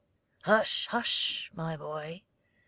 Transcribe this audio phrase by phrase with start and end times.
[0.45, 2.23] "Hush, hush, my boy!"